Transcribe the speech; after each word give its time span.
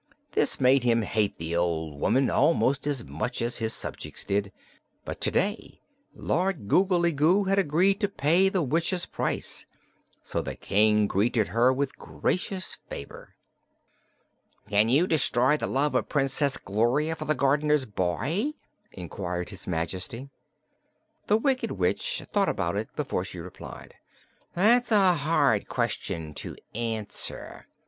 This 0.31 0.59
made 0.59 0.83
him 0.83 1.03
hate 1.03 1.37
the 1.37 1.55
old 1.55 1.99
woman 1.99 2.27
almost 2.31 2.87
as 2.87 3.03
much 3.03 3.39
as 3.39 3.59
his 3.59 3.71
subjects 3.71 4.25
did, 4.25 4.51
but 5.05 5.21
to 5.21 5.29
day 5.29 5.79
Lord 6.15 6.67
Googly 6.67 7.11
Goo 7.11 7.43
had 7.43 7.59
agreed 7.59 7.99
to 7.99 8.07
pay 8.09 8.49
the 8.49 8.63
witch's 8.63 9.05
price, 9.05 9.67
so 10.23 10.41
the 10.41 10.55
King 10.55 11.05
greeted 11.05 11.49
her 11.49 11.71
with 11.71 11.99
gracious 11.99 12.79
favor. 12.89 13.35
"Can 14.67 14.89
you 14.89 15.05
destroy 15.05 15.55
the 15.55 15.67
love 15.67 15.93
of 15.93 16.09
Princess 16.09 16.57
Gloria 16.57 17.15
for 17.15 17.25
the 17.25 17.35
gardener's 17.35 17.85
boy?" 17.85 18.53
inquired 18.91 19.49
his 19.49 19.67
Majesty. 19.67 20.31
The 21.27 21.37
Wicked 21.37 21.69
Witch 21.73 22.23
thought 22.33 22.49
about 22.49 22.75
it 22.75 22.87
before 22.95 23.23
she 23.23 23.37
replied: 23.37 23.93
"That's 24.55 24.91
a 24.91 25.13
hard 25.13 25.67
question 25.67 26.33
to 26.41 26.55
answer. 26.73 27.67